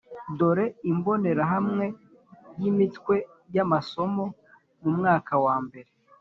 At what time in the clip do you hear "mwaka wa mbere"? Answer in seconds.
4.97-5.89